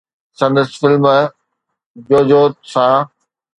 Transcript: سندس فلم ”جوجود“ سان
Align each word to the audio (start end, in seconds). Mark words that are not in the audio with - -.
سندس 0.39 0.69
فلم 0.81 1.05
”جوجود“ 2.07 2.53
سان 2.71 3.01